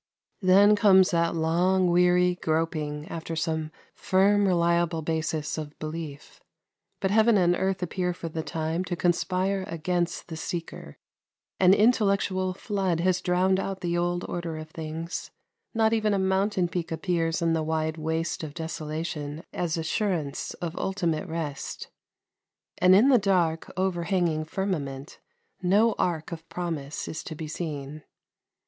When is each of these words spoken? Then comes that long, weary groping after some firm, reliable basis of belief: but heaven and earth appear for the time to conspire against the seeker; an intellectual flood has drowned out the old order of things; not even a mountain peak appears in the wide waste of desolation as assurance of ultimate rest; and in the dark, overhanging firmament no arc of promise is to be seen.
Then 0.41 0.75
comes 0.75 1.11
that 1.11 1.35
long, 1.35 1.85
weary 1.91 2.33
groping 2.41 3.07
after 3.09 3.35
some 3.35 3.71
firm, 3.93 4.47
reliable 4.47 5.03
basis 5.03 5.59
of 5.59 5.77
belief: 5.77 6.41
but 6.99 7.11
heaven 7.11 7.37
and 7.37 7.55
earth 7.55 7.83
appear 7.83 8.11
for 8.11 8.27
the 8.27 8.41
time 8.41 8.83
to 8.85 8.95
conspire 8.95 9.63
against 9.67 10.27
the 10.27 10.35
seeker; 10.35 10.97
an 11.59 11.75
intellectual 11.75 12.51
flood 12.55 12.99
has 13.01 13.21
drowned 13.21 13.59
out 13.59 13.81
the 13.81 13.95
old 13.95 14.25
order 14.27 14.57
of 14.57 14.71
things; 14.71 15.29
not 15.71 15.93
even 15.93 16.15
a 16.15 16.17
mountain 16.17 16.67
peak 16.67 16.91
appears 16.91 17.39
in 17.39 17.53
the 17.53 17.61
wide 17.61 17.97
waste 17.99 18.43
of 18.43 18.55
desolation 18.55 19.43
as 19.53 19.77
assurance 19.77 20.55
of 20.55 20.75
ultimate 20.77 21.27
rest; 21.29 21.89
and 22.79 22.95
in 22.95 23.09
the 23.09 23.19
dark, 23.19 23.71
overhanging 23.77 24.45
firmament 24.45 25.19
no 25.61 25.93
arc 25.99 26.31
of 26.31 26.49
promise 26.49 27.07
is 27.07 27.23
to 27.23 27.35
be 27.35 27.47
seen. 27.47 28.01